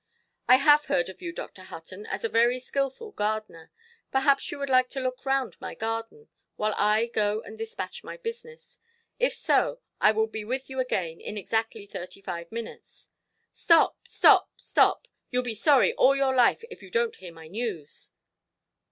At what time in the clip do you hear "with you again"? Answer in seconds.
10.43-11.21